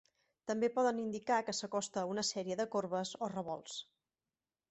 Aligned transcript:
També 0.51 0.69
poden 0.77 1.01
indicar 1.01 1.37
que 1.49 1.55
s'acosta 1.57 2.05
una 2.13 2.25
sèrie 2.31 2.57
de 2.61 2.67
corbes 2.77 3.11
o 3.27 3.31
revolts. 3.37 3.79